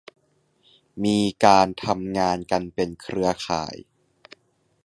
[1.03, 3.75] มีการทำงานกันเป็นเครือข่าย